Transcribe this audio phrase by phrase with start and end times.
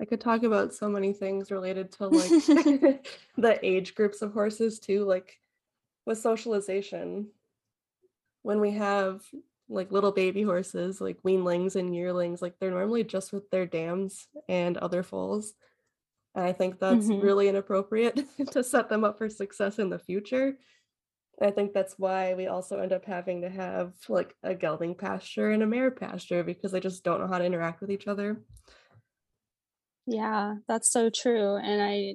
[0.00, 2.38] I could talk about so many things related to like
[3.36, 5.40] the age groups of horses too, like
[6.06, 7.30] with socialization.
[8.42, 9.24] When we have
[9.68, 14.28] like little baby horses, like weanlings and yearlings, like they're normally just with their dams
[14.48, 15.54] and other foals.
[16.34, 18.20] And I think that's hmm really inappropriate
[18.52, 20.58] to set them up for success in the future.
[21.42, 25.50] I think that's why we also end up having to have like a gelding pasture
[25.50, 28.42] and a mare pasture because they just don't know how to interact with each other.
[30.06, 31.56] Yeah, that's so true.
[31.56, 32.14] And I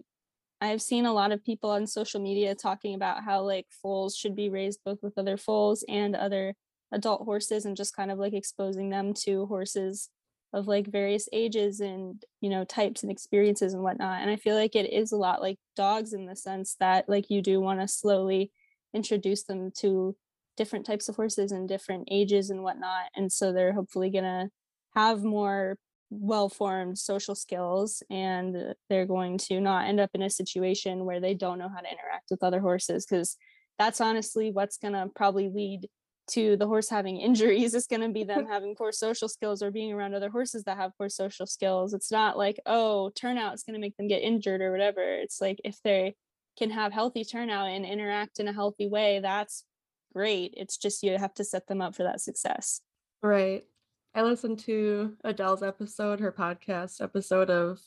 [0.61, 4.35] I've seen a lot of people on social media talking about how like foals should
[4.35, 6.55] be raised both with other foals and other
[6.93, 10.09] adult horses and just kind of like exposing them to horses
[10.53, 14.21] of like various ages and you know types and experiences and whatnot.
[14.21, 17.29] And I feel like it is a lot like dogs in the sense that like
[17.29, 18.51] you do want to slowly
[18.93, 20.15] introduce them to
[20.57, 23.05] different types of horses and different ages and whatnot.
[23.15, 24.49] And so they're hopefully gonna
[24.95, 25.77] have more
[26.11, 31.33] well-formed social skills and they're going to not end up in a situation where they
[31.33, 33.37] don't know how to interact with other horses because
[33.79, 35.87] that's honestly what's going to probably lead
[36.29, 39.71] to the horse having injuries is going to be them having poor social skills or
[39.71, 41.93] being around other horses that have poor social skills.
[41.93, 45.01] It's not like oh turnout is going to make them get injured or whatever.
[45.01, 46.15] It's like if they
[46.59, 49.63] can have healthy turnout and interact in a healthy way that's
[50.13, 50.53] great.
[50.57, 52.81] It's just you have to set them up for that success.
[53.23, 53.63] Right.
[54.13, 57.79] I listened to Adele's episode, her podcast episode of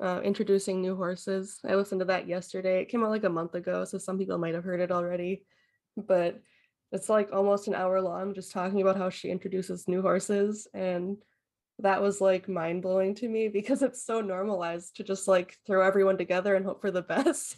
[0.00, 1.60] uh, introducing new horses.
[1.62, 2.80] I listened to that yesterday.
[2.80, 5.44] It came out like a month ago, so some people might have heard it already.
[5.94, 6.40] But
[6.90, 10.66] it's like almost an hour long just talking about how she introduces new horses.
[10.72, 11.18] And
[11.80, 15.86] that was like mind blowing to me because it's so normalized to just like throw
[15.86, 17.56] everyone together and hope for the best.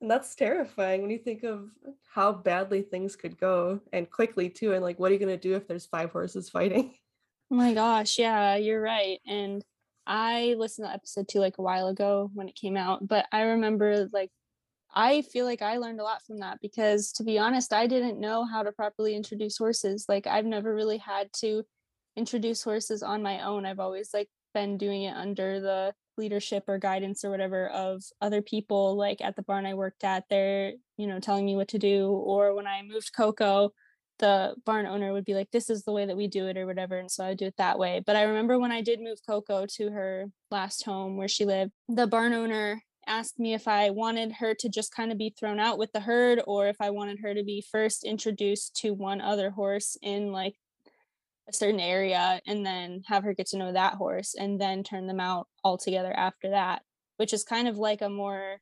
[0.00, 1.70] And that's terrifying when you think of
[2.12, 4.72] how badly things could go and quickly too.
[4.72, 6.92] And like, what are you going to do if there's five horses fighting?
[7.50, 9.20] Oh my gosh, yeah, you're right.
[9.26, 9.64] And
[10.06, 13.42] I listened to episode two like a while ago when it came out, but I
[13.42, 14.30] remember like
[14.94, 18.20] I feel like I learned a lot from that because to be honest, I didn't
[18.20, 20.06] know how to properly introduce horses.
[20.08, 21.64] Like I've never really had to
[22.16, 23.66] introduce horses on my own.
[23.66, 28.42] I've always like been doing it under the leadership or guidance or whatever of other
[28.42, 30.24] people like at the barn I worked at.
[30.30, 33.72] They're, you know, telling me what to do or when I moved Coco
[34.18, 36.66] the barn owner would be like, this is the way that we do it or
[36.66, 36.96] whatever.
[36.96, 38.02] And so I do it that way.
[38.04, 41.72] But I remember when I did move Coco to her last home where she lived,
[41.88, 45.60] the barn owner asked me if I wanted her to just kind of be thrown
[45.60, 49.20] out with the herd or if I wanted her to be first introduced to one
[49.20, 50.54] other horse in like
[51.48, 55.06] a certain area and then have her get to know that horse and then turn
[55.06, 56.82] them out all together after that,
[57.18, 58.58] which is kind of like a more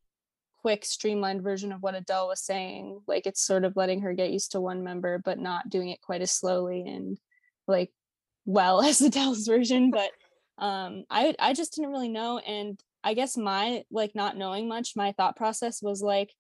[0.63, 3.01] quick streamlined version of what Adele was saying.
[3.07, 6.01] Like it's sort of letting her get used to one member, but not doing it
[6.01, 7.19] quite as slowly and
[7.67, 7.91] like
[8.47, 9.91] well as Adele's version.
[9.91, 10.11] But
[10.59, 12.39] um I I just didn't really know.
[12.39, 16.33] And I guess my like not knowing much, my thought process was like,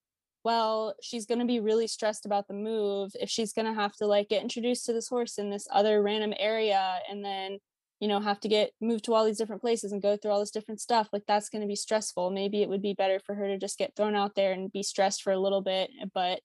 [0.45, 4.29] well, she's gonna be really stressed about the move if she's gonna have to like
[4.29, 7.59] get introduced to this horse in this other random area and then
[8.03, 10.41] you know have to get moved to all these different places and go through all
[10.41, 12.33] this different stuff like that's going to be stressful.
[12.33, 14.83] Maybe it would be better for her to just get thrown out there and be
[14.83, 16.41] stressed for a little bit eh, but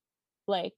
[0.47, 0.73] like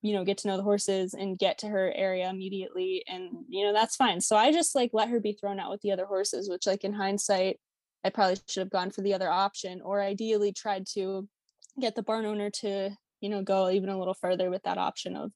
[0.00, 3.62] you know get to know the horses and get to her area immediately and you
[3.62, 4.22] know that's fine.
[4.22, 6.82] So i just like let her be thrown out with the other horses which like
[6.82, 7.60] in hindsight
[8.02, 11.28] i probably should have gone for the other option or ideally tried to
[11.78, 12.90] get the barn owner to
[13.20, 15.30] you know go even a little further with that option of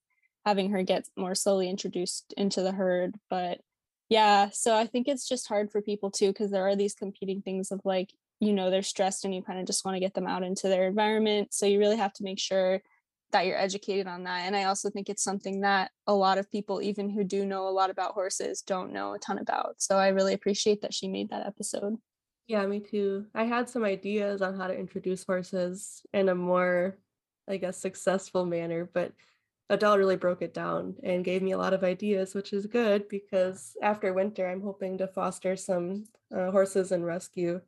[0.46, 3.60] having her get more slowly introduced into the herd but
[4.08, 7.42] yeah, so I think it's just hard for people too because there are these competing
[7.42, 10.14] things of like, you know, they're stressed and you kind of just want to get
[10.14, 11.52] them out into their environment.
[11.52, 12.80] So you really have to make sure
[13.32, 14.42] that you're educated on that.
[14.46, 17.68] And I also think it's something that a lot of people, even who do know
[17.68, 19.76] a lot about horses, don't know a ton about.
[19.78, 21.96] So I really appreciate that she made that episode.
[22.46, 23.26] Yeah, me too.
[23.34, 26.96] I had some ideas on how to introduce horses in a more,
[27.48, 29.12] I guess, successful manner, but
[29.68, 33.08] Adele really broke it down and gave me a lot of ideas, which is good
[33.08, 36.04] because after winter, I'm hoping to foster some
[36.34, 37.60] uh, horses and rescue.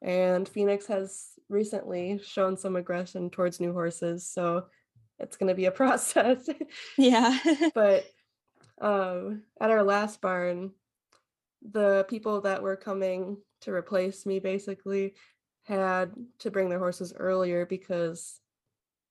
[0.00, 4.66] And Phoenix has recently shown some aggression towards new horses, so
[5.18, 6.48] it's going to be a process.
[6.96, 7.38] Yeah.
[7.74, 8.04] but
[8.80, 10.72] um, at our last barn,
[11.70, 15.14] the people that were coming to replace me basically
[15.64, 18.40] had to bring their horses earlier because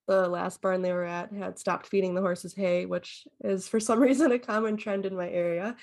[0.07, 3.79] the last barn they were at had stopped feeding the horses hay, which is for
[3.79, 5.75] some reason a common trend in my area.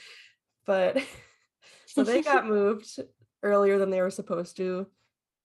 [0.67, 0.99] But
[1.87, 3.01] so they got moved
[3.43, 4.87] earlier than they were supposed to.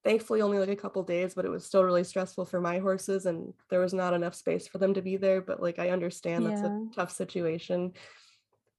[0.04, 3.26] Thankfully, only like a couple days, but it was still really stressful for my horses,
[3.26, 5.42] and there was not enough space for them to be there.
[5.42, 7.94] But like, I understand that's a tough situation.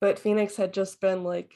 [0.01, 1.53] But Phoenix had just been like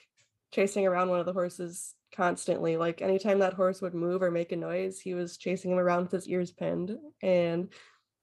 [0.51, 2.77] chasing around one of the horses constantly.
[2.77, 6.03] Like anytime that horse would move or make a noise, he was chasing him around
[6.03, 6.99] with his ears pinned.
[7.23, 7.71] And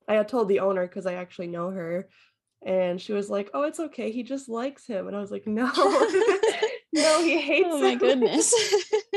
[0.10, 2.10] I had told the owner because I actually know her.
[2.66, 4.12] And she was like, Oh, it's okay.
[4.12, 5.08] He just likes him.
[5.08, 5.66] And I was like, No,
[6.94, 8.54] no, he hates oh my him." goodness.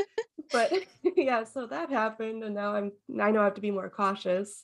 [0.51, 0.71] but
[1.17, 2.43] yeah, so that happened.
[2.43, 4.63] And now I'm, I know I have to be more cautious,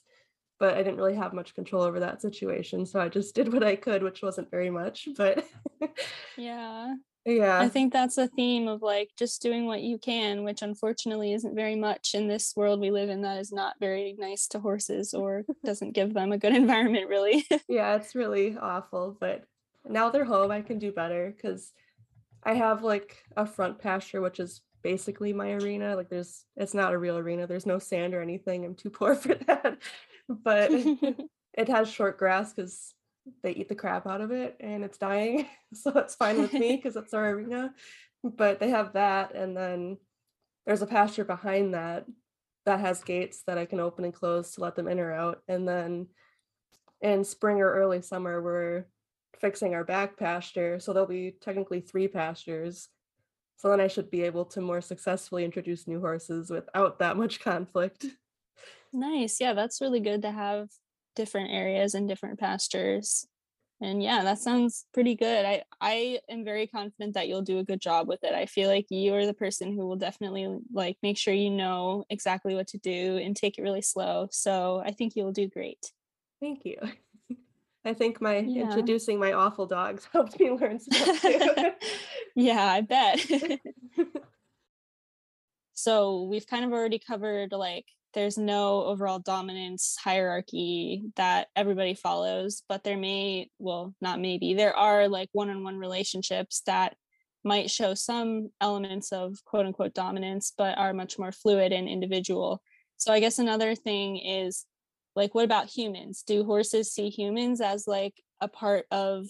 [0.60, 2.86] but I didn't really have much control over that situation.
[2.86, 5.08] So I just did what I could, which wasn't very much.
[5.16, 5.44] But
[6.36, 6.94] yeah.
[7.24, 7.58] Yeah.
[7.60, 11.54] I think that's a theme of like just doing what you can, which unfortunately isn't
[11.54, 15.12] very much in this world we live in that is not very nice to horses
[15.12, 17.44] or doesn't give them a good environment, really.
[17.68, 19.16] yeah, it's really awful.
[19.18, 19.44] But
[19.88, 21.72] now they're home, I can do better because
[22.42, 25.96] I have like a front pasture, which is basically my arena.
[25.96, 27.46] Like there's it's not a real arena.
[27.46, 28.64] There's no sand or anything.
[28.64, 29.78] I'm too poor for that.
[30.28, 30.70] But
[31.54, 32.94] it has short grass because
[33.42, 35.46] they eat the crap out of it and it's dying.
[35.72, 37.72] So it's fine with me because it's our arena.
[38.24, 39.98] But they have that and then
[40.66, 42.06] there's a pasture behind that
[42.66, 45.42] that has gates that I can open and close to let them in or out.
[45.46, 46.08] And then
[47.00, 48.86] in spring or early summer, we're
[49.38, 50.80] fixing our back pasture.
[50.80, 52.88] So there'll be technically three pastures.
[53.56, 57.40] So then I should be able to more successfully introduce new horses without that much
[57.40, 58.06] conflict.
[58.92, 59.40] nice.
[59.40, 60.68] Yeah, that's really good to have
[61.16, 63.26] different areas and different pastures.
[63.82, 65.46] And yeah, that sounds pretty good.
[65.46, 68.34] I I am very confident that you'll do a good job with it.
[68.34, 72.04] I feel like you are the person who will definitely like make sure you know
[72.10, 74.28] exactly what to do and take it really slow.
[74.30, 75.92] So I think you'll do great.
[76.40, 76.76] Thank you.
[77.84, 78.62] I think my Yeah.
[78.64, 81.70] introducing my awful dogs helped me learn stuff too.
[82.36, 83.26] yeah, I bet.
[85.72, 92.62] so we've kind of already covered like there's no overall dominance hierarchy that everybody follows
[92.68, 96.96] but there may well not maybe there are like one-on-one relationships that
[97.44, 102.62] might show some elements of quote unquote dominance but are much more fluid and individual.
[102.96, 104.66] So i guess another thing is
[105.16, 106.22] like what about humans?
[106.26, 109.26] Do horses see humans as like a part of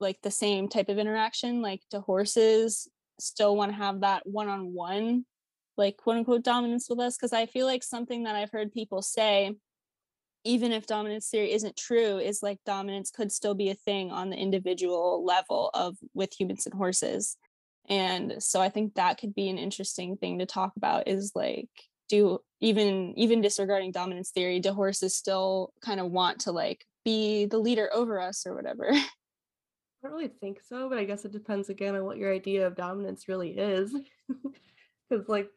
[0.00, 1.62] like the same type of interaction?
[1.62, 2.88] Like do horses
[3.20, 5.24] still want to have that one-on-one
[5.78, 9.00] like quote unquote dominance with us because i feel like something that i've heard people
[9.00, 9.54] say
[10.44, 14.30] even if dominance theory isn't true is like dominance could still be a thing on
[14.30, 17.36] the individual level of with humans and horses
[17.88, 21.68] and so i think that could be an interesting thing to talk about is like
[22.08, 27.46] do even even disregarding dominance theory do horses still kind of want to like be
[27.46, 28.90] the leader over us or whatever
[30.04, 32.68] I don't really think so, but I guess it depends again on what your idea
[32.68, 33.92] of dominance really is.
[35.08, 35.48] Because, like,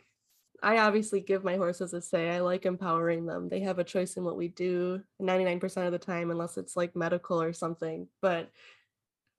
[0.62, 2.30] I obviously give my horses a say.
[2.30, 3.50] I like empowering them.
[3.50, 6.96] They have a choice in what we do 99% of the time, unless it's like
[6.96, 8.08] medical or something.
[8.22, 8.50] But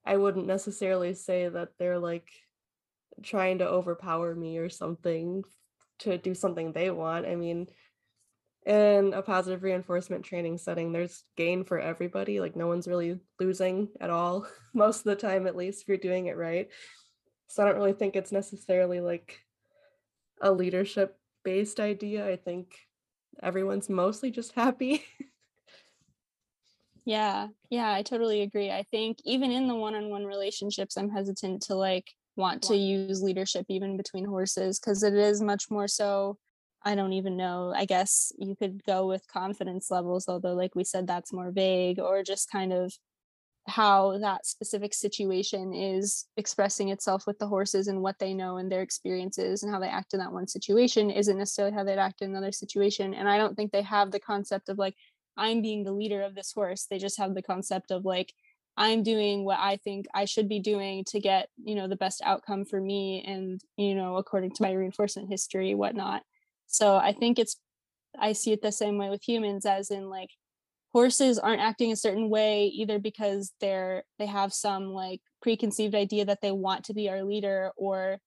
[0.05, 2.29] I wouldn't necessarily say that they're like
[3.21, 5.43] trying to overpower me or something
[5.99, 7.25] to do something they want.
[7.25, 7.67] I mean,
[8.65, 12.39] in a positive reinforcement training setting, there's gain for everybody.
[12.39, 15.97] Like, no one's really losing at all, most of the time, at least, if you're
[15.97, 16.69] doing it right.
[17.47, 19.39] So, I don't really think it's necessarily like
[20.43, 22.27] a leadership based idea.
[22.27, 22.75] I think
[23.41, 25.03] everyone's mostly just happy.
[27.05, 28.71] Yeah, yeah, I totally agree.
[28.71, 33.65] I think even in the one-on-one relationships, I'm hesitant to like want to use leadership
[33.67, 36.37] even between horses because it is much more so.
[36.85, 37.73] I don't even know.
[37.75, 41.99] I guess you could go with confidence levels, although, like we said, that's more vague,
[41.99, 42.93] or just kind of
[43.67, 48.71] how that specific situation is expressing itself with the horses and what they know and
[48.71, 52.21] their experiences and how they act in that one situation isn't necessarily how they'd act
[52.21, 53.13] in another situation.
[53.13, 54.95] And I don't think they have the concept of like,
[55.37, 56.87] I'm being the leader of this horse.
[56.89, 58.33] They just have the concept of like,
[58.75, 62.21] I'm doing what I think I should be doing to get, you know, the best
[62.25, 66.23] outcome for me and, you know, according to my reinforcement history, whatnot.
[66.67, 67.57] So I think it's,
[68.19, 70.29] I see it the same way with humans, as in like,
[70.93, 76.23] horses aren't acting a certain way either because they're they have some like preconceived idea
[76.23, 78.19] that they want to be our leader or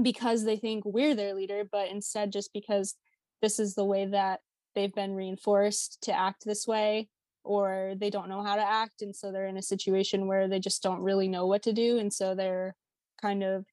[0.00, 2.94] because they think we're their leader but instead just because
[3.42, 4.40] this is the way that
[4.74, 7.08] they've been reinforced to act this way
[7.42, 10.60] or they don't know how to act and so they're in a situation where they
[10.60, 12.74] just don't really know what to do and so they're
[13.20, 13.64] kind of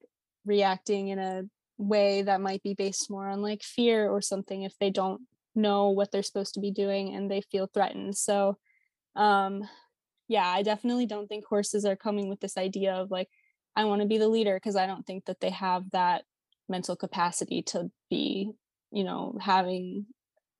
[0.45, 1.43] reacting in a
[1.77, 5.21] way that might be based more on like fear or something if they don't
[5.55, 8.57] know what they're supposed to be doing and they feel threatened so
[9.15, 9.61] um
[10.27, 13.29] yeah i definitely don't think horses are coming with this idea of like
[13.75, 16.23] i want to be the leader because i don't think that they have that
[16.69, 18.51] mental capacity to be
[18.91, 20.05] you know having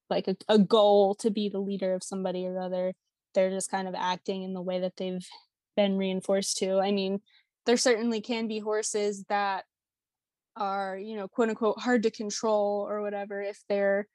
[0.10, 2.94] like a, a goal to be the leader of somebody or other.
[3.34, 5.28] They're just kind of acting in the way that they've
[5.76, 6.80] been reinforced to.
[6.80, 7.20] I mean
[7.66, 9.64] there certainly can be horses that
[10.56, 14.08] are you know quote unquote hard to control or whatever if they're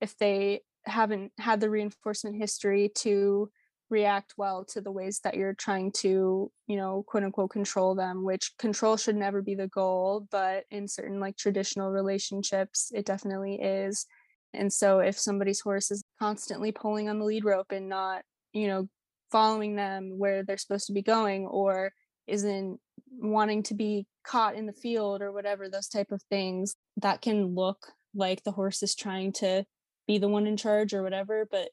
[0.00, 3.50] if they haven't had the reinforcement history to
[3.88, 8.24] react well to the ways that you're trying to you know quote unquote control them
[8.24, 13.54] which control should never be the goal but in certain like traditional relationships it definitely
[13.60, 14.06] is.
[14.54, 18.22] And so if somebody's horse is constantly pulling on the lead rope and not
[18.52, 18.88] you know
[19.30, 21.92] following them where they're supposed to be going or
[22.26, 22.80] isn't
[23.18, 27.54] wanting to be caught in the field or whatever those type of things that can
[27.54, 29.64] look like the horse is trying to
[30.06, 31.70] be the one in charge or whatever but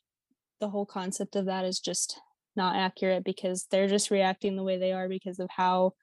[0.59, 2.19] the whole concept of that is just
[2.55, 5.93] not accurate because they're just reacting the way they are because of how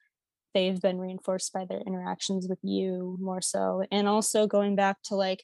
[0.53, 3.83] they've been reinforced by their interactions with you more so.
[3.89, 5.43] And also going back to like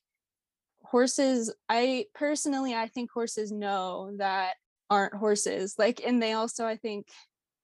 [0.83, 4.53] horses i personally i think horses know that
[4.89, 7.07] aren't horses like and they also i think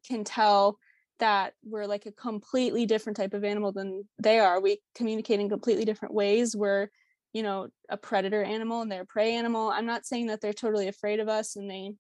[0.05, 0.77] can tell
[1.19, 4.59] that we're like a completely different type of animal than they are.
[4.59, 6.89] We communicate in completely different ways we're
[7.33, 10.53] you know a predator animal and they're a prey animal i'm not saying that they're
[10.53, 11.91] totally afraid of us and they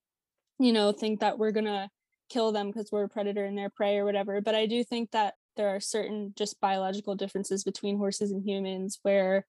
[0.59, 1.89] you know think that we're gonna
[2.29, 5.11] kill them because we're a predator and they're prey or whatever but i do think
[5.11, 9.45] that there are certain just biological differences between horses and humans where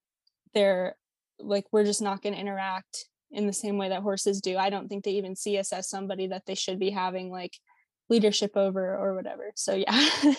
[0.52, 0.96] they're
[1.38, 4.56] like we're just not going to interact in the same way that horses do.
[4.56, 7.58] I don't think they even see us as somebody that they should be having like
[8.08, 10.08] leadership over or whatever so yeah.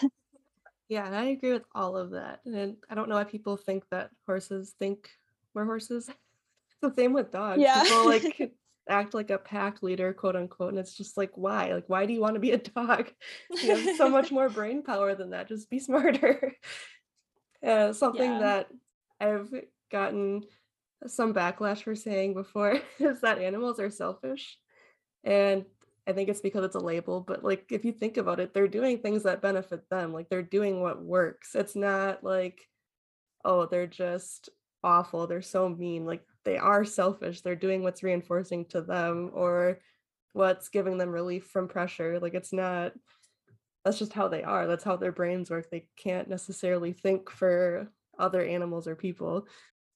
[0.87, 3.83] Yeah and i agree with all of that and i don't know why people think
[3.89, 5.09] that horses think
[5.55, 6.09] we're horses.
[6.81, 7.62] the same with dogs.
[7.62, 7.83] Yeah.
[7.83, 8.51] People like
[8.89, 10.69] act like a pack leader, quote unquote.
[10.69, 11.74] And it's just like, why?
[11.74, 13.12] Like, why do you want to be a dog?
[13.63, 15.47] You have so much more brain power than that.
[15.47, 16.53] Just be smarter.
[17.65, 18.39] uh, something yeah.
[18.39, 18.67] that
[19.19, 19.53] I've
[19.91, 20.43] gotten
[21.07, 24.57] some backlash for saying before is that animals are selfish.
[25.24, 25.65] And
[26.07, 28.67] I think it's because it's a label, but like if you think about it, they're
[28.67, 30.13] doing things that benefit them.
[30.13, 31.55] Like they're doing what works.
[31.55, 32.62] It's not like,
[33.43, 34.50] oh, they're just
[34.85, 39.79] awful they're so mean like they are selfish they're doing what's reinforcing to them or
[40.33, 42.93] what's giving them relief from pressure like it's not
[43.83, 47.87] that's just how they are that's how their brains work they can't necessarily think for
[48.17, 49.47] other animals or people.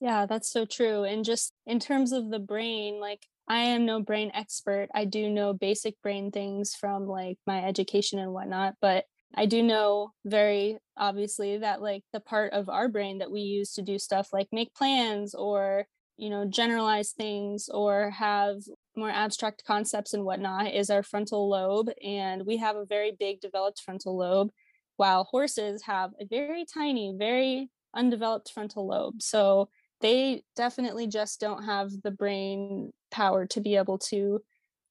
[0.02, 4.02] Yeah that's so true and just in terms of the brain like i am no
[4.02, 9.06] brain expert i do know basic brain things from like my education and whatnot but
[9.36, 13.74] I do know very obviously that like the part of our brain that we use
[13.74, 15.86] to do stuff like make plans or,
[16.18, 18.58] you know, generalize things or have
[18.96, 21.90] more abstract concepts and whatnot is our frontal lobe.
[22.04, 24.50] And we have a very big developed frontal lobe,
[24.98, 29.22] while horses have a very tiny, very undeveloped frontal lobe.
[29.22, 29.70] So
[30.02, 34.42] they definitely just don't have the brain power to be able to,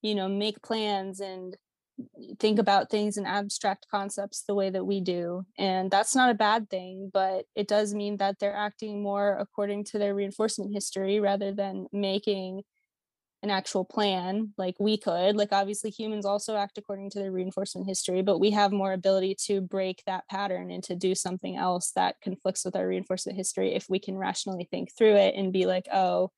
[0.00, 1.56] you know, make plans and
[2.38, 5.44] think about things in abstract concepts the way that we do.
[5.58, 9.84] And that's not a bad thing, but it does mean that they're acting more according
[9.86, 12.62] to their reinforcement history rather than making
[13.42, 15.36] an actual plan like we could.
[15.36, 19.36] Like, obviously, humans also act according to their reinforcement history, but we have more ability
[19.46, 23.74] to break that pattern and to do something else that conflicts with our reinforcement history
[23.74, 26.32] if we can rationally think through it and be like, oh,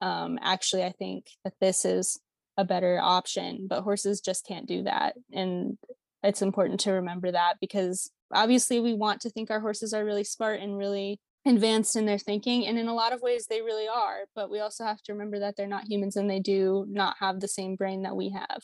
[0.00, 2.18] um, actually, I think that this is
[2.56, 5.78] a better option but horses just can't do that and
[6.22, 10.24] it's important to remember that because obviously we want to think our horses are really
[10.24, 13.88] smart and really advanced in their thinking and in a lot of ways they really
[13.88, 17.16] are but we also have to remember that they're not humans and they do not
[17.18, 18.62] have the same brain that we have.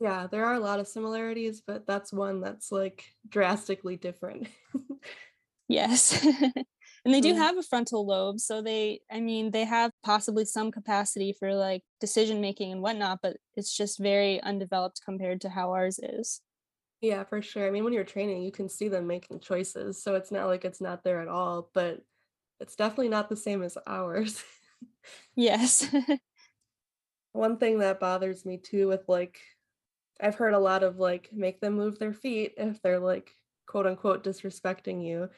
[0.00, 4.48] Yeah there are a lot of similarities but that's one that's like drastically different.
[5.70, 6.26] Yes
[7.08, 7.40] and they do mm-hmm.
[7.40, 11.80] have a frontal lobe so they i mean they have possibly some capacity for like
[12.00, 16.42] decision making and whatnot but it's just very undeveloped compared to how ours is.
[17.00, 17.66] Yeah for sure.
[17.66, 20.66] I mean when you're training you can see them making choices so it's not like
[20.66, 22.00] it's not there at all but
[22.60, 24.44] it's definitely not the same as ours.
[25.34, 25.88] Yes.
[27.32, 29.40] One thing that bothers me too with like
[30.20, 33.32] i've heard a lot of like make them move their feet if they're like
[33.66, 35.28] quote unquote disrespecting you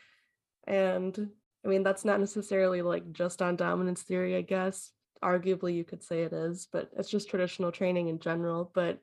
[0.66, 1.30] and
[1.64, 4.90] I mean, that's not necessarily like just on dominance theory, I guess.
[5.22, 8.70] Arguably, you could say it is, but it's just traditional training in general.
[8.74, 9.00] But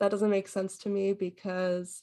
[0.00, 2.02] that doesn't make sense to me because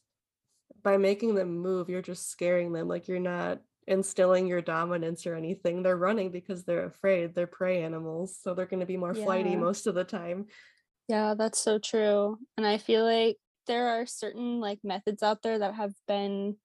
[0.83, 2.87] by making them move, you're just scaring them.
[2.87, 5.81] Like you're not instilling your dominance or anything.
[5.81, 7.33] They're running because they're afraid.
[7.33, 8.37] They're prey animals.
[8.41, 9.23] So they're going to be more yeah.
[9.23, 10.47] flighty most of the time.
[11.07, 12.37] Yeah, that's so true.
[12.57, 13.37] And I feel like
[13.67, 16.57] there are certain like methods out there that have been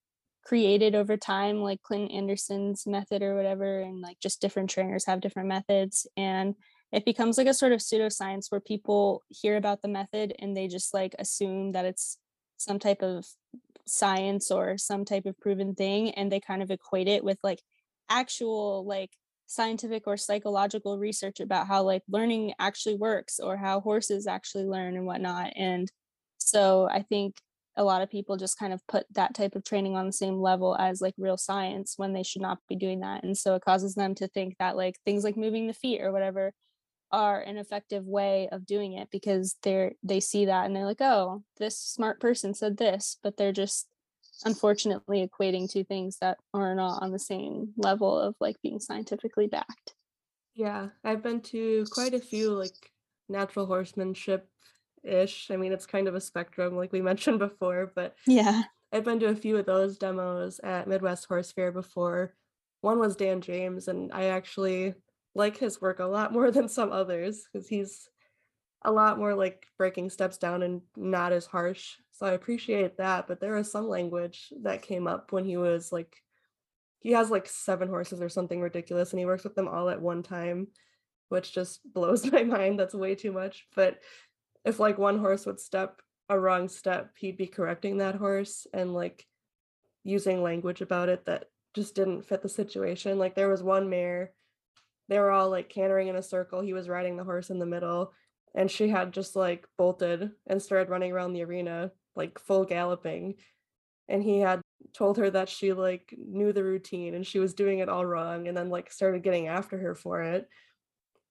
[0.48, 5.20] created over time like clinton anderson's method or whatever and like just different trainers have
[5.20, 6.54] different methods and
[6.90, 10.66] it becomes like a sort of pseudoscience where people hear about the method and they
[10.66, 12.16] just like assume that it's
[12.56, 13.26] some type of
[13.86, 17.60] science or some type of proven thing and they kind of equate it with like
[18.08, 19.10] actual like
[19.46, 24.96] scientific or psychological research about how like learning actually works or how horses actually learn
[24.96, 25.92] and whatnot and
[26.38, 27.36] so i think
[27.78, 30.40] a lot of people just kind of put that type of training on the same
[30.40, 33.64] level as like real science when they should not be doing that and so it
[33.64, 36.52] causes them to think that like things like moving the feet or whatever
[37.10, 41.00] are an effective way of doing it because they're they see that and they're like
[41.00, 43.88] oh this smart person said this but they're just
[44.44, 49.46] unfortunately equating two things that are not on the same level of like being scientifically
[49.46, 49.94] backed.
[50.54, 52.92] Yeah, I've been to quite a few like
[53.28, 54.48] natural horsemanship
[55.08, 55.50] ish.
[55.50, 58.62] I mean, it's kind of a spectrum, like we mentioned before, but yeah
[58.92, 62.34] I've been to a few of those demos at Midwest Horse Fair before.
[62.80, 64.94] One was Dan James, and I actually
[65.34, 68.08] like his work a lot more than some others because he's
[68.82, 71.96] a lot more like breaking steps down and not as harsh.
[72.12, 73.26] So I appreciate that.
[73.26, 76.16] But there was some language that came up when he was like,
[77.00, 80.00] he has like seven horses or something ridiculous, and he works with them all at
[80.00, 80.68] one time,
[81.28, 82.78] which just blows my mind.
[82.78, 83.66] That's way too much.
[83.76, 83.98] But
[84.68, 88.92] if like one horse would step a wrong step, he'd be correcting that horse and
[88.92, 89.26] like
[90.04, 93.18] using language about it that just didn't fit the situation.
[93.18, 94.32] Like there was one mare,
[95.08, 96.60] they were all like cantering in a circle.
[96.60, 98.12] He was riding the horse in the middle,
[98.54, 103.36] and she had just like bolted and started running around the arena, like full galloping.
[104.06, 104.60] And he had
[104.92, 108.48] told her that she like knew the routine and she was doing it all wrong
[108.48, 110.48] and then like started getting after her for it.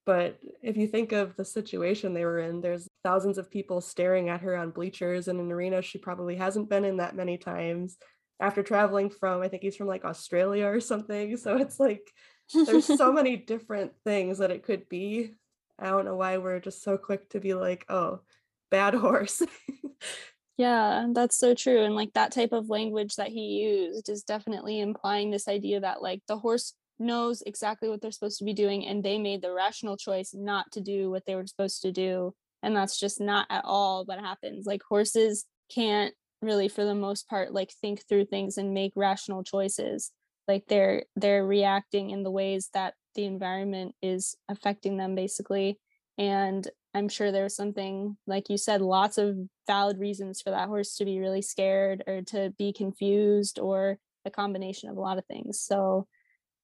[0.08, 4.30] But if you think of the situation they were in, there's thousands of people staring
[4.30, 7.98] at her on bleachers in an arena she probably hasn't been in that many times
[8.40, 11.36] after traveling from, I think he's from like Australia or something.
[11.36, 12.10] So it's like
[12.54, 15.34] there's so many different things that it could be.
[15.78, 18.20] I don't know why we're just so quick to be like, oh,
[18.70, 19.42] bad horse.
[20.56, 24.80] yeah that's so true and like that type of language that he used is definitely
[24.80, 28.86] implying this idea that like the horse knows exactly what they're supposed to be doing
[28.86, 32.34] and they made the rational choice not to do what they were supposed to do
[32.62, 34.66] and that's just not at all what happens.
[34.66, 39.44] Like horses can't really for the most part like think through things and make rational
[39.44, 40.10] choices.
[40.46, 45.80] Like they're they're reacting in the ways that the environment is affecting them basically
[46.18, 50.94] and i'm sure there's something like you said lots of valid reasons for that horse
[50.94, 55.26] to be really scared or to be confused or a combination of a lot of
[55.26, 55.60] things.
[55.60, 56.06] So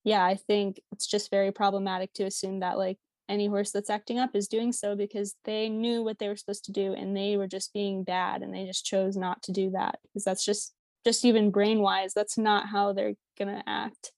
[0.05, 4.19] yeah, I think it's just very problematic to assume that like any horse that's acting
[4.19, 7.37] up is doing so because they knew what they were supposed to do and they
[7.37, 10.75] were just being bad and they just chose not to do that because that's just
[11.07, 14.13] just even brain wise that's not how they're gonna act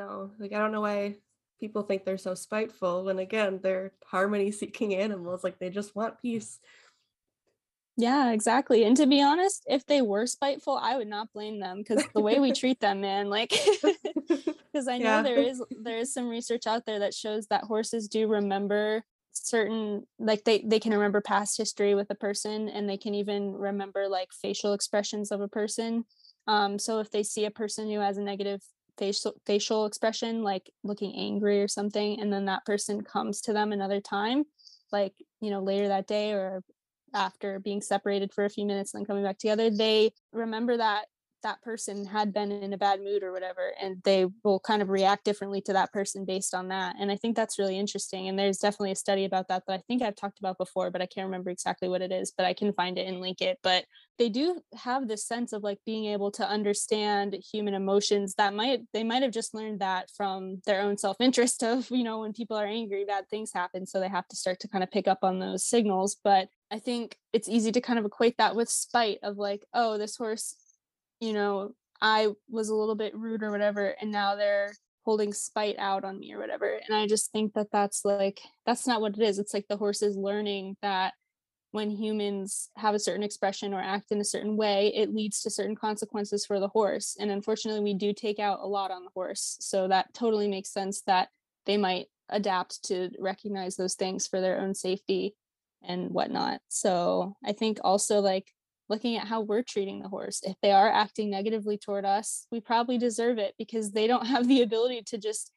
[0.00, 1.16] no, like I don't know why
[1.58, 6.20] people think they're so spiteful when again they're harmony seeking animals, like they just want
[6.22, 6.58] peace.
[7.96, 8.84] Yeah, exactly.
[8.84, 12.20] And to be honest, if they were spiteful, I would not blame them because the
[12.22, 13.50] way we treat them, man, like
[14.72, 15.22] because I know Yeah.
[15.22, 20.06] there is there is some research out there that shows that horses do remember certain
[20.18, 24.08] like they they can remember past history with a person and they can even remember
[24.08, 26.04] like facial expressions of a person.
[26.46, 28.62] Um so if they see a person who has a negative
[28.98, 33.72] facial facial expression like looking angry or something and then that person comes to them
[33.72, 34.44] another time
[34.92, 36.62] like you know later that day or
[37.14, 41.06] after being separated for a few minutes and then coming back together they remember that
[41.42, 44.88] that person had been in a bad mood or whatever and they will kind of
[44.88, 48.38] react differently to that person based on that and i think that's really interesting and
[48.38, 51.06] there's definitely a study about that that i think i've talked about before but i
[51.06, 53.84] can't remember exactly what it is but i can find it and link it but
[54.18, 58.80] they do have this sense of like being able to understand human emotions that might
[58.92, 62.56] they might have just learned that from their own self-interest of you know when people
[62.56, 65.18] are angry bad things happen so they have to start to kind of pick up
[65.22, 69.18] on those signals but i think it's easy to kind of equate that with spite
[69.22, 70.56] of like oh this horse
[71.20, 74.72] you know i was a little bit rude or whatever and now they're
[75.04, 78.86] holding spite out on me or whatever and i just think that that's like that's
[78.86, 81.14] not what it is it's like the horse is learning that
[81.72, 85.50] when humans have a certain expression or act in a certain way, it leads to
[85.50, 87.16] certain consequences for the horse.
[87.20, 89.56] And unfortunately, we do take out a lot on the horse.
[89.60, 91.28] So that totally makes sense that
[91.66, 95.34] they might adapt to recognize those things for their own safety
[95.82, 96.60] and whatnot.
[96.68, 98.52] So I think also like
[98.88, 102.60] looking at how we're treating the horse, if they are acting negatively toward us, we
[102.60, 105.52] probably deserve it because they don't have the ability to just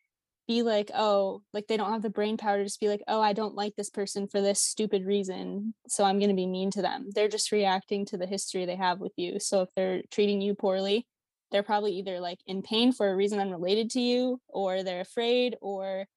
[0.48, 3.22] be like, oh, like they don't have the brain power to just be like, oh,
[3.22, 5.74] I don't like this person for this stupid reason.
[5.88, 7.10] So I'm going to be mean to them.
[7.14, 9.40] They're just reacting to the history they have with you.
[9.40, 11.08] So if they're treating you poorly,
[11.52, 15.56] they're probably either like in pain for a reason unrelated to you, or they're afraid,
[15.62, 16.08] or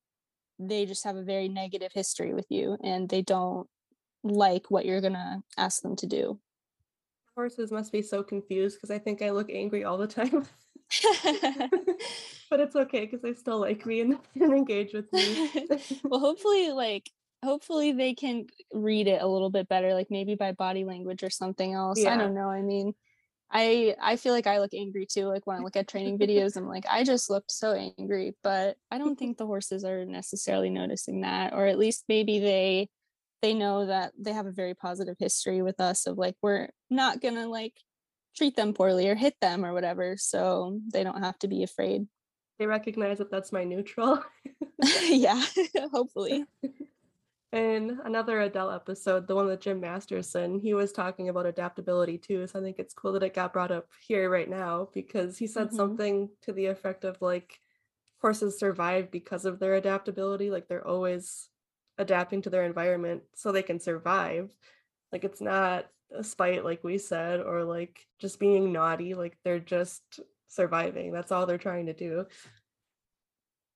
[0.58, 3.68] they just have a very negative history with you and they don't
[4.28, 6.38] like what you're to ask them to do.
[7.34, 10.46] Horses must be so confused because I think I look angry all the time.
[12.50, 15.50] but it's okay because they still like me and, and engage with me.
[16.04, 17.10] well, hopefully, like
[17.44, 21.30] hopefully they can read it a little bit better, like maybe by body language or
[21.30, 22.04] something else.
[22.04, 22.48] I don't know.
[22.48, 22.94] I mean,
[23.50, 25.26] I I feel like I look angry too.
[25.26, 28.34] Like when I look at training videos, I'm like, I just looked so angry.
[28.42, 32.88] But I don't think the horses are necessarily noticing that, or at least maybe they
[33.42, 37.20] they know that they have a very positive history with us of like we're not
[37.20, 37.74] gonna like
[38.36, 40.16] treat them poorly or hit them or whatever.
[40.16, 42.06] So they don't have to be afraid.
[42.58, 44.22] They recognize that that's my neutral.
[45.08, 45.42] yeah,
[45.92, 46.44] hopefully.
[47.52, 52.46] In another Adele episode, the one with Jim Masterson, he was talking about adaptability too.
[52.46, 55.46] So I think it's cool that it got brought up here right now because he
[55.46, 55.76] said Mhm.
[55.76, 57.60] something to the effect of like
[58.20, 60.50] horses survive because of their adaptability.
[60.50, 61.48] Like they're always
[61.98, 64.54] adapting to their environment so they can survive.
[65.12, 69.14] Like it's not a spite, like we said, or like just being naughty.
[69.14, 71.12] Like they're just surviving.
[71.12, 72.26] That's all they're trying to do.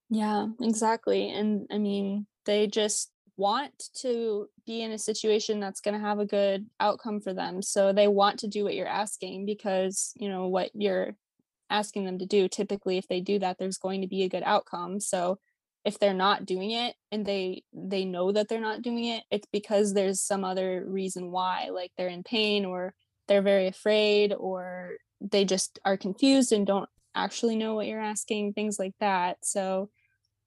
[0.08, 1.30] Yeah, exactly.
[1.30, 6.18] And I mean, they just want to be in a situation that's going to have
[6.18, 7.62] a good outcome for them.
[7.62, 11.16] So they want to do what you're asking because, you know, what you're
[11.70, 14.42] asking them to do, typically if they do that there's going to be a good
[14.44, 15.00] outcome.
[15.00, 15.38] So
[15.84, 19.48] if they're not doing it and they they know that they're not doing it, it's
[19.52, 22.94] because there's some other reason why, like they're in pain or
[23.28, 28.52] they're very afraid or they just are confused and don't actually know what you're asking,
[28.52, 29.38] things like that.
[29.42, 29.90] So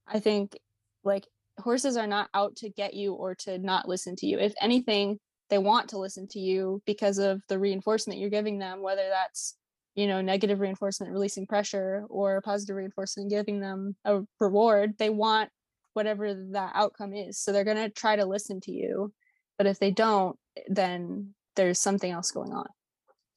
[0.07, 0.57] I think
[1.03, 1.25] like
[1.59, 4.39] horses are not out to get you or to not listen to you.
[4.39, 5.19] If anything,
[5.49, 9.55] they want to listen to you because of the reinforcement you're giving them, whether that's,
[9.95, 14.97] you know, negative reinforcement releasing pressure or positive reinforcement giving them a reward.
[14.97, 15.49] They want
[15.93, 17.37] whatever that outcome is.
[17.37, 19.13] So they're going to try to listen to you.
[19.57, 22.67] But if they don't, then there's something else going on.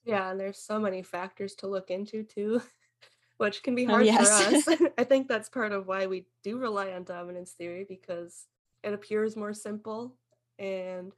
[0.04, 2.62] Yeah, and there's so many factors to look into too,
[3.36, 4.44] which can be Oh, hard yes.
[4.66, 4.80] for us.
[4.98, 8.46] I think that's part of why we do rely on dominance theory because
[8.82, 10.16] it appears more simple
[10.58, 11.12] and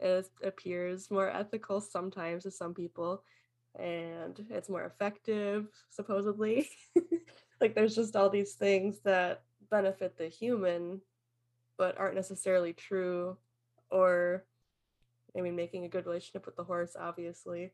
[0.00, 3.22] it appears more ethical sometimes to some people
[3.78, 6.68] and it's more effective supposedly.
[7.60, 11.00] like there's just all these things that benefit the human
[11.76, 13.36] but aren't necessarily true
[13.90, 14.44] or
[15.36, 17.72] I mean making a good relationship with the horse obviously.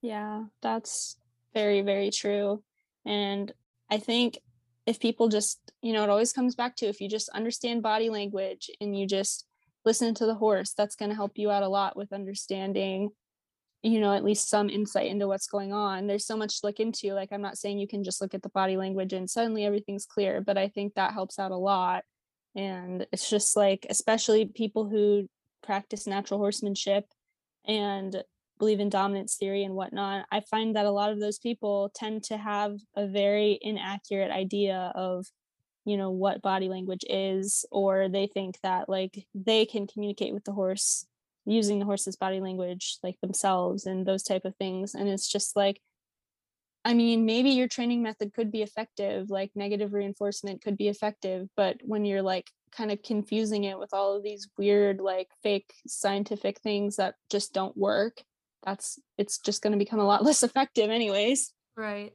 [0.00, 1.16] Yeah, that's
[1.54, 2.62] very, very true.
[3.06, 3.52] And
[3.90, 4.38] I think
[4.86, 8.10] if people just, you know, it always comes back to if you just understand body
[8.10, 9.46] language and you just
[9.84, 13.10] listen to the horse, that's going to help you out a lot with understanding,
[13.82, 16.06] you know, at least some insight into what's going on.
[16.06, 17.14] There's so much to look into.
[17.14, 20.06] Like, I'm not saying you can just look at the body language and suddenly everything's
[20.06, 22.04] clear, but I think that helps out a lot.
[22.54, 25.28] And it's just like, especially people who
[25.62, 27.06] practice natural horsemanship
[27.66, 28.22] and
[28.58, 32.22] believe in dominance theory and whatnot, I find that a lot of those people tend
[32.24, 35.26] to have a very inaccurate idea of,
[35.84, 40.44] you know, what body language is, or they think that like they can communicate with
[40.44, 41.04] the horse
[41.44, 44.94] using the horse's body language like themselves and those type of things.
[44.94, 45.80] And it's just like,
[46.84, 51.48] I mean, maybe your training method could be effective, like negative reinforcement could be effective,
[51.56, 55.72] but when you're like kind of confusing it with all of these weird, like fake
[55.86, 58.22] scientific things that just don't work,
[58.64, 61.52] that's it's just going to become a lot less effective, anyways.
[61.76, 62.12] Right.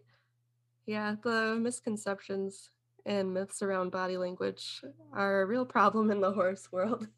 [0.85, 2.69] Yeah, the misconceptions
[3.05, 4.81] and myths around body language
[5.13, 7.07] are a real problem in the horse world.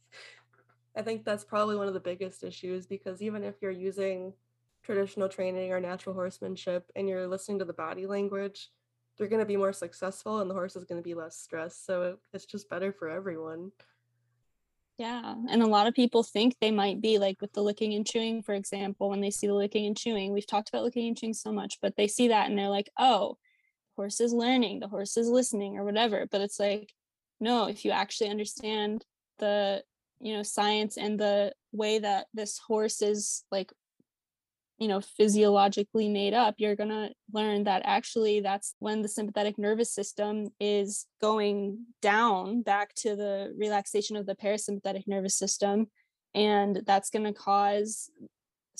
[1.00, 4.34] I think that's probably one of the biggest issues because even if you're using
[4.84, 8.68] traditional training or natural horsemanship and you're listening to the body language,
[9.18, 11.86] they're going to be more successful and the horse is going to be less stressed.
[11.86, 13.72] So it's just better for everyone.
[14.98, 15.36] Yeah.
[15.50, 18.44] And a lot of people think they might be like with the licking and chewing,
[18.44, 20.34] for example, when they see the licking and chewing.
[20.34, 22.90] We've talked about licking and chewing so much, but they see that and they're like,
[23.00, 23.38] oh,
[23.96, 26.28] the horse is learning, the horse is listening, or whatever.
[26.30, 26.94] But it's like,
[27.40, 29.06] no, if you actually understand
[29.38, 29.82] the,
[30.20, 33.72] you know, science and the way that this horse is like
[34.78, 39.58] you know physiologically made up you're going to learn that actually that's when the sympathetic
[39.58, 45.88] nervous system is going down back to the relaxation of the parasympathetic nervous system
[46.34, 48.10] and that's going to cause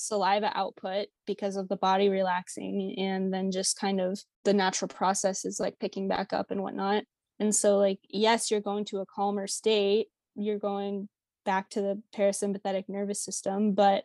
[0.00, 5.44] saliva output because of the body relaxing and then just kind of the natural process
[5.44, 7.04] is like picking back up and whatnot.
[7.38, 11.08] And so like yes you're going to a calmer state you're going
[11.50, 14.04] back to the parasympathetic nervous system but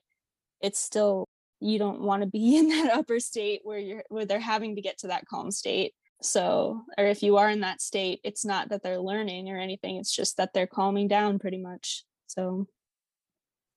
[0.62, 1.26] it's still
[1.60, 4.82] you don't want to be in that upper state where you're where they're having to
[4.82, 8.70] get to that calm state so or if you are in that state it's not
[8.70, 12.68] that they're learning or anything it's just that they're calming down pretty much so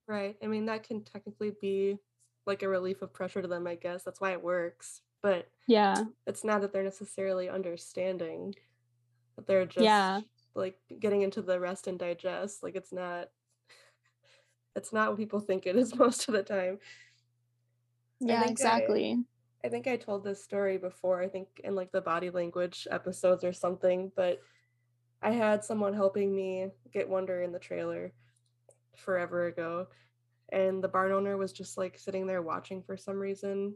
[0.09, 0.37] Right.
[0.43, 1.99] I mean, that can technically be
[2.47, 4.03] like a relief of pressure to them, I guess.
[4.05, 5.03] That's why it works.
[5.23, 6.05] But yeah.
[6.27, 8.55] It's not that they're necessarily understanding.
[9.37, 10.23] But they're just Yeah.
[10.55, 12.63] like getting into the rest and digest.
[12.63, 13.29] Like it's not
[14.79, 16.79] it's not what people think it is most of the time.
[18.21, 19.19] Yeah, I, exactly.
[19.65, 23.45] I think I told this story before, I think in like the body language episodes
[23.45, 24.41] or something, but
[25.21, 28.13] I had someone helping me get Wonder in the trailer
[28.97, 29.89] forever ago.
[30.51, 33.75] And the barn owner was just like sitting there watching for some reason.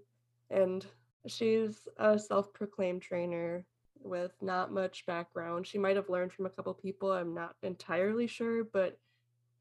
[0.50, 0.86] And
[1.26, 3.66] she's a self proclaimed trainer
[4.02, 5.66] with not much background.
[5.66, 8.98] She might have learned from a couple people, I'm not entirely sure, but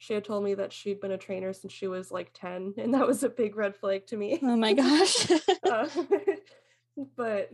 [0.02, 2.92] she had told me that she'd been a trainer since she was like 10, and
[2.96, 4.40] that was a big red flag to me.
[4.42, 5.30] Oh my gosh.
[5.64, 5.88] uh,
[7.16, 7.52] but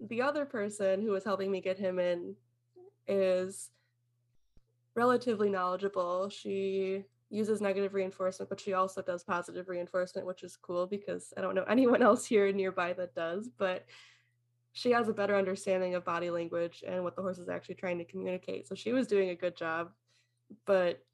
[0.00, 2.34] the other person who was helping me get him in
[3.06, 3.68] is
[4.94, 6.30] relatively knowledgeable.
[6.30, 11.42] She uses negative reinforcement, but she also does positive reinforcement, which is cool because I
[11.42, 13.84] don't know anyone else here nearby that does, but
[14.72, 17.98] she has a better understanding of body language and what the horse is actually trying
[17.98, 18.66] to communicate.
[18.66, 19.90] So she was doing a good job,
[20.64, 21.04] but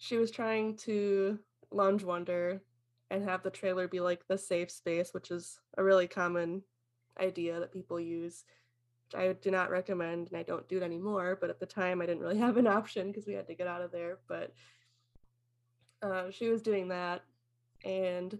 [0.00, 1.38] she was trying to
[1.70, 2.62] lunge wonder
[3.10, 6.62] and have the trailer be like the safe space, which is a really common
[7.20, 8.44] idea that people use.
[9.04, 11.36] Which I do not recommend and I don't do it anymore.
[11.38, 13.66] But at the time, I didn't really have an option because we had to get
[13.66, 14.18] out of there.
[14.26, 14.54] But
[16.02, 17.20] uh, she was doing that,
[17.84, 18.38] and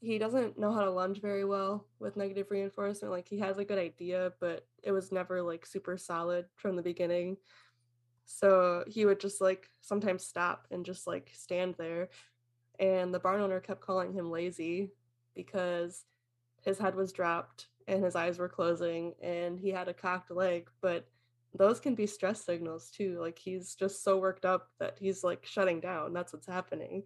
[0.00, 3.12] he doesn't know how to lunge very well with negative reinforcement.
[3.12, 6.82] Like he has a good idea, but it was never like super solid from the
[6.82, 7.36] beginning.
[8.24, 12.08] So he would just like sometimes stop and just like stand there.
[12.78, 14.90] And the barn owner kept calling him lazy
[15.34, 16.04] because
[16.62, 20.68] his head was dropped and his eyes were closing and he had a cocked leg.
[20.80, 21.06] But
[21.54, 23.18] those can be stress signals too.
[23.20, 26.12] Like he's just so worked up that he's like shutting down.
[26.12, 27.04] That's what's happening.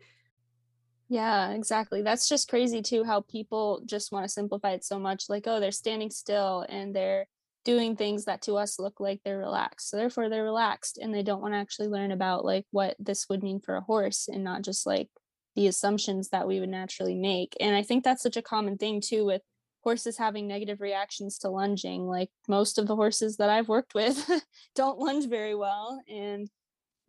[1.08, 2.02] Yeah, exactly.
[2.02, 5.60] That's just crazy too how people just want to simplify it so much like oh
[5.60, 7.26] they're standing still and they're
[7.66, 9.90] doing things that to us look like they're relaxed.
[9.90, 13.28] So therefore they're relaxed and they don't want to actually learn about like what this
[13.28, 15.08] would mean for a horse and not just like
[15.56, 17.56] the assumptions that we would naturally make.
[17.58, 19.42] And I think that's such a common thing too with
[19.82, 22.06] horses having negative reactions to lunging.
[22.06, 24.30] Like most of the horses that I've worked with
[24.76, 26.48] don't lunge very well and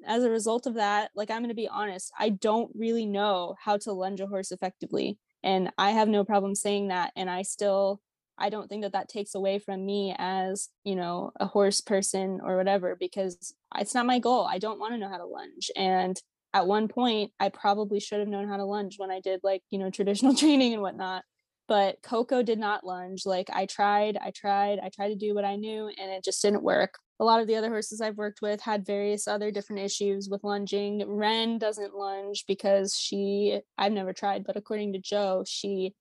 [0.06, 3.56] as a result of that, like I'm going to be honest, I don't really know
[3.60, 5.18] how to lunge a horse effectively.
[5.44, 7.12] And I have no problem saying that.
[7.16, 8.00] And I still
[8.38, 12.40] I don't think that that takes away from me as, you know, a horse person
[12.44, 14.46] or whatever, because it's not my goal.
[14.46, 15.72] I don't want to know how to lunge.
[15.76, 16.20] And
[16.54, 19.64] at one point, I probably should have known how to lunge when I did like,
[19.70, 21.24] you know, traditional training and whatnot.
[21.68, 23.26] But Coco did not lunge.
[23.26, 26.42] Like I tried, I tried, I tried to do what I knew and it just
[26.42, 26.98] didn't work.
[27.20, 30.46] A lot of the other horses I've worked with had various other different issues with
[30.46, 31.04] lunging.
[31.06, 35.94] Ren doesn't lunge because she, I've never tried, but according to Joe, she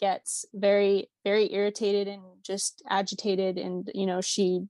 [0.00, 4.60] gets very very irritated and just agitated and you know she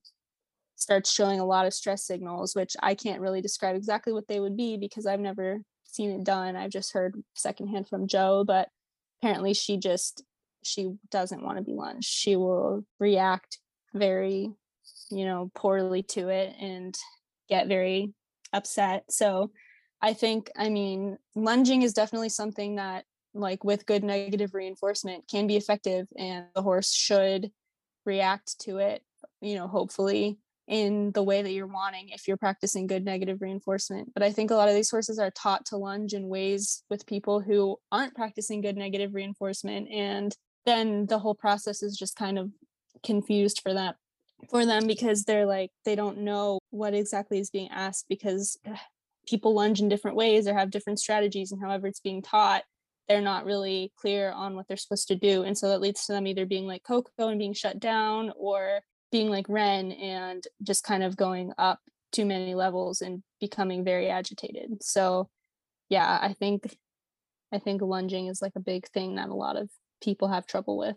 [0.76, 4.40] starts showing a lot of stress signals which i can't really describe exactly what they
[4.40, 6.56] would be because i've never seen it done.
[6.56, 8.68] I've just heard secondhand from joe but
[9.20, 10.22] apparently she just
[10.62, 13.58] she doesn't want to be lunged she will react
[13.94, 14.50] very
[15.10, 16.96] you know poorly to it and
[17.48, 18.12] get very
[18.52, 19.04] upset.
[19.10, 19.50] So
[20.02, 23.04] i think i mean lunging is definitely something that
[23.40, 27.51] like with good negative reinforcement can be effective and the horse should
[28.05, 29.03] react to it
[29.40, 34.12] you know hopefully in the way that you're wanting if you're practicing good negative reinforcement.
[34.14, 37.07] But i think a lot of these horses are taught to lunge in ways with
[37.07, 42.38] people who aren't practicing good negative reinforcement and then the whole process is just kind
[42.38, 42.51] of
[43.05, 43.96] confused for that
[44.51, 48.59] for them because they're like they don't know what exactly is being asked because
[49.27, 52.62] people lunge in different ways or have different strategies and however it's being taught
[53.08, 55.42] they're not really clear on what they're supposed to do.
[55.42, 58.80] And so that leads to them either being like Coco and being shut down or
[59.12, 61.80] being like Ren and just kind of going up
[62.12, 64.82] too many levels and becoming very agitated.
[64.82, 65.28] So
[65.88, 66.76] yeah, I think
[67.52, 69.70] I think lunging is like a big thing that a lot of
[70.02, 70.96] people have trouble with.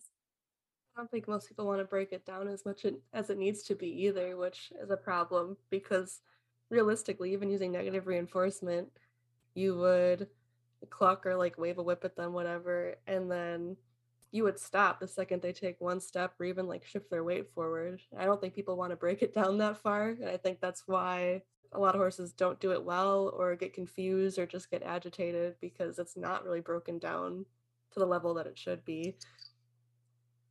[0.95, 3.63] I don't think most people want to break it down as much as it needs
[3.63, 6.19] to be either, which is a problem because
[6.69, 8.89] realistically, even using negative reinforcement,
[9.53, 10.27] you would
[10.87, 13.77] cluck or like wave a whip at them, whatever, and then
[14.31, 17.51] you would stop the second they take one step or even like shift their weight
[17.53, 18.01] forward.
[18.17, 20.09] I don't think people want to break it down that far.
[20.09, 23.73] And I think that's why a lot of horses don't do it well or get
[23.73, 27.45] confused or just get agitated because it's not really broken down
[27.91, 29.15] to the level that it should be.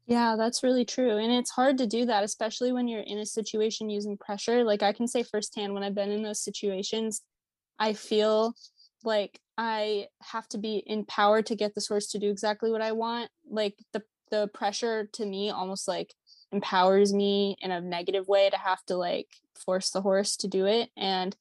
[0.07, 1.19] Yeah, that's really true.
[1.19, 4.65] And it's hard to do that, especially when you're in a situation using pressure.
[4.65, 7.21] Like I can say firsthand, when I've been in those situations,
[7.79, 8.55] I feel
[9.05, 12.93] like I have to be empowered to get the horse to do exactly what I
[12.93, 13.31] want.
[13.49, 16.15] Like the the pressure to me almost like
[16.53, 20.67] empowers me in a negative way to have to like force the horse to do
[20.67, 20.91] it.
[20.97, 21.37] And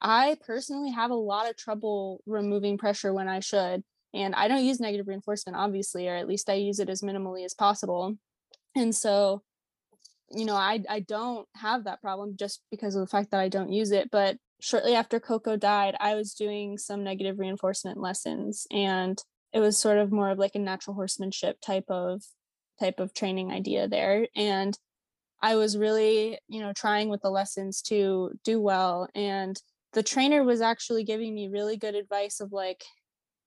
[0.00, 3.82] I personally have a lot of trouble removing pressure when I should.
[4.14, 7.44] And I don't use negative reinforcement, obviously, or at least I use it as minimally
[7.44, 8.16] as possible.
[8.74, 9.42] And so,
[10.30, 13.48] you know, I, I don't have that problem just because of the fact that I
[13.48, 14.10] don't use it.
[14.10, 19.20] But shortly after Coco died, I was doing some negative reinforcement lessons and
[19.52, 22.22] it was sort of more of like a natural horsemanship type of
[22.78, 24.28] type of training idea there.
[24.36, 24.78] And
[25.42, 29.08] I was really, you know, trying with the lessons to do well.
[29.16, 29.60] And
[29.94, 32.84] the trainer was actually giving me really good advice of like,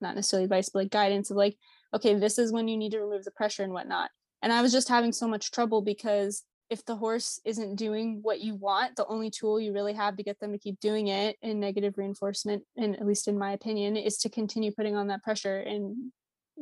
[0.01, 1.55] not necessarily advice, but like guidance of like,
[1.93, 4.09] okay, this is when you need to remove the pressure and whatnot.
[4.41, 8.41] And I was just having so much trouble because if the horse isn't doing what
[8.41, 11.37] you want, the only tool you really have to get them to keep doing it
[11.41, 15.23] in negative reinforcement, and at least in my opinion, is to continue putting on that
[15.23, 16.11] pressure and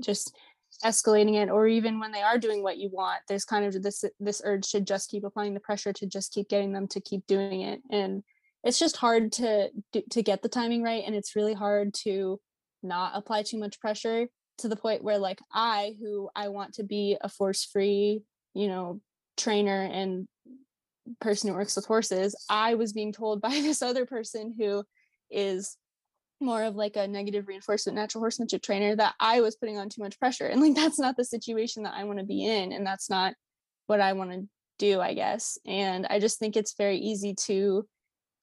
[0.01, 0.35] just
[0.83, 4.03] escalating it or even when they are doing what you want there's kind of this
[4.19, 7.25] this urge to just keep applying the pressure to just keep getting them to keep
[7.27, 8.23] doing it and
[8.63, 9.69] it's just hard to
[10.09, 12.39] to get the timing right and it's really hard to
[12.81, 16.83] not apply too much pressure to the point where like i who i want to
[16.83, 18.21] be a force free
[18.53, 18.99] you know
[19.37, 20.27] trainer and
[21.19, 24.83] person who works with horses i was being told by this other person who
[25.29, 25.77] is
[26.43, 30.03] more of like a negative reinforcement natural horsemanship trainer that I was putting on too
[30.03, 30.45] much pressure.
[30.45, 32.71] And like that's not the situation that I want to be in.
[32.71, 33.33] And that's not
[33.87, 35.57] what I want to do, I guess.
[35.65, 37.87] And I just think it's very easy to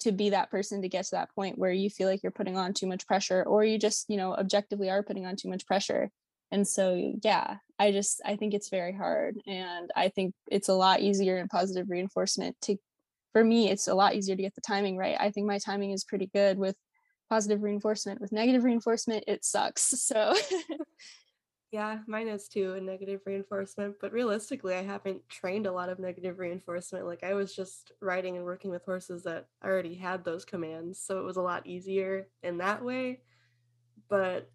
[0.00, 2.56] to be that person to get to that point where you feel like you're putting
[2.56, 5.66] on too much pressure or you just, you know, objectively are putting on too much
[5.66, 6.10] pressure.
[6.52, 9.36] And so yeah, I just I think it's very hard.
[9.46, 12.76] And I think it's a lot easier in positive reinforcement to
[13.32, 15.16] for me, it's a lot easier to get the timing right.
[15.18, 16.76] I think my timing is pretty good with
[17.28, 18.20] positive reinforcement.
[18.20, 19.94] With negative reinforcement, it sucks.
[20.10, 20.34] So
[21.72, 26.00] yeah, mine is too a negative reinforcement, but realistically, I haven't trained a lot of
[26.00, 27.06] negative reinforcement.
[27.06, 31.20] Like I was just riding and working with horses that already had those commands, so
[31.20, 33.20] it was a lot easier in that way.
[34.08, 34.50] But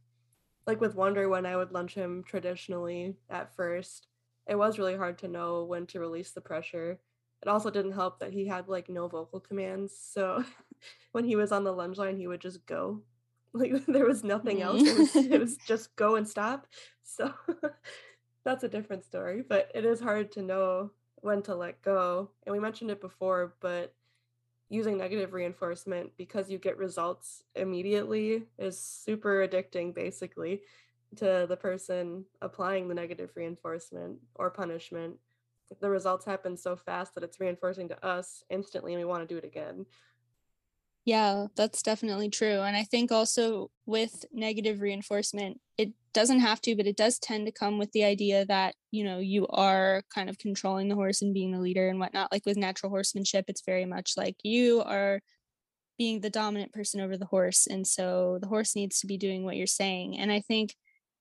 [0.68, 4.08] like with Wonder, when I would lunge him traditionally at first,
[4.48, 7.00] it was really hard to know when to release the pressure.
[7.42, 10.44] It also didn't help that he had like no vocal commands, so
[11.12, 13.02] when he was on the lunge line, he would just go.
[13.58, 14.82] Like there was nothing else.
[14.82, 15.40] It was, it mm-hmm.
[15.40, 16.68] was just go and stop.
[17.06, 17.34] So
[18.44, 22.32] that's a different story, but it is hard to know when to let go.
[22.46, 23.94] And we mentioned it before, but
[24.70, 30.62] using negative reinforcement because you get results immediately is super addicting basically
[31.16, 35.16] to the person applying the negative reinforcement or punishment.
[35.82, 39.34] The results happen so fast that it's reinforcing to us instantly and we want to
[39.34, 39.86] do it again.
[41.06, 42.62] Yeah, that's definitely true.
[42.62, 47.46] And I think also with negative reinforcement, it doesn't have to, but it does tend
[47.46, 51.22] to come with the idea that, you know, you are kind of controlling the horse
[51.22, 52.32] and being the leader and whatnot.
[52.32, 55.20] Like with natural horsemanship, it's very much like you are
[55.98, 57.68] being the dominant person over the horse.
[57.68, 60.18] And so the horse needs to be doing what you're saying.
[60.20, 60.76] And I think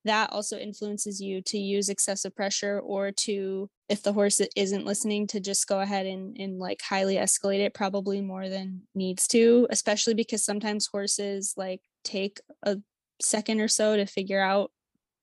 [0.05, 5.27] that also influences you to use excessive pressure or to if the horse isn't listening
[5.27, 9.67] to just go ahead and, and like highly escalate it probably more than needs to
[9.71, 12.77] especially because sometimes horses like take a
[13.21, 14.71] second or so to figure out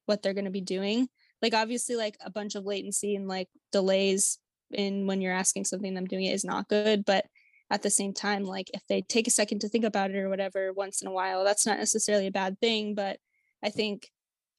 [0.06, 1.08] what they're going to be doing.
[1.42, 4.38] Like obviously like a bunch of latency and like delays
[4.74, 7.26] in when you're asking something them doing it is not good but
[7.70, 10.30] at the same time like if they take a second to think about it or
[10.30, 13.18] whatever once in a while that's not necessarily a bad thing but
[13.64, 14.10] i think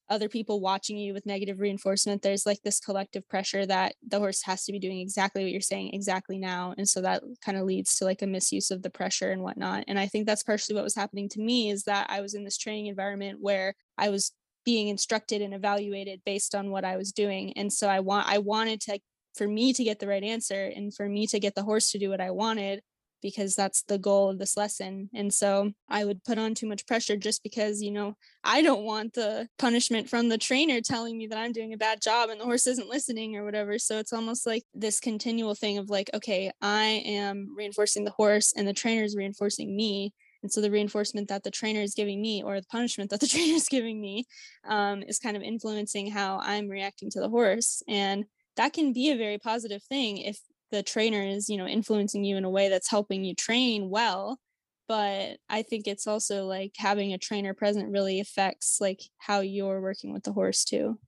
[0.08, 4.42] other people watching you with negative reinforcement there's like this collective pressure that the horse
[4.42, 7.64] has to be doing exactly what you're saying exactly now and so that kind of
[7.64, 10.74] leads to like a misuse of the pressure and whatnot and i think that's partially
[10.74, 14.08] what was happening to me is that i was in this training environment where i
[14.08, 14.32] was
[14.64, 18.38] being instructed and evaluated based on what i was doing and so i want i
[18.38, 18.98] wanted to
[19.36, 21.98] for me to get the right answer and for me to get the horse to
[21.98, 22.82] do what i wanted
[23.22, 25.08] because that's the goal of this lesson.
[25.14, 28.84] And so I would put on too much pressure just because, you know, I don't
[28.84, 32.40] want the punishment from the trainer telling me that I'm doing a bad job and
[32.40, 33.78] the horse isn't listening or whatever.
[33.78, 38.52] So it's almost like this continual thing of like, okay, I am reinforcing the horse
[38.56, 40.12] and the trainer is reinforcing me.
[40.42, 43.26] And so the reinforcement that the trainer is giving me or the punishment that the
[43.28, 44.26] trainer is giving me
[44.68, 47.82] um, is kind of influencing how I'm reacting to the horse.
[47.88, 48.24] And
[48.56, 50.38] that can be a very positive thing if
[50.72, 54.40] the trainer is you know influencing you in a way that's helping you train well
[54.88, 59.80] but i think it's also like having a trainer present really affects like how you're
[59.80, 60.98] working with the horse too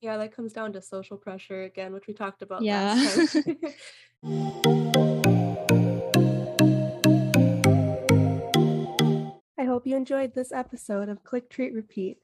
[0.00, 3.58] yeah that comes down to social pressure again which we talked about yeah last time
[9.58, 12.18] I hope you enjoyed this episode of Click Treat Repeat.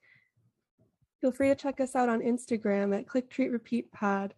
[1.20, 4.34] Feel free to check us out on Instagram at Click Treat Repeat Pod.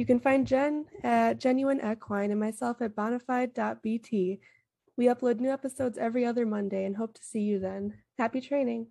[0.00, 4.40] You can find Jen at Genuine Equine and myself at bonafide.bt.
[4.96, 7.98] We upload new episodes every other Monday and hope to see you then.
[8.16, 8.86] Happy training!